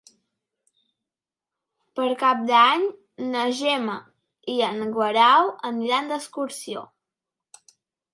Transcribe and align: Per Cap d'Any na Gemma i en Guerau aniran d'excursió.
Per 1.99 2.07
Cap 2.23 2.39
d'Any 2.51 2.87
na 3.33 3.43
Gemma 3.59 3.97
i 4.55 4.55
en 4.69 4.81
Guerau 4.95 5.51
aniran 5.71 6.09
d'excursió. 6.13 6.83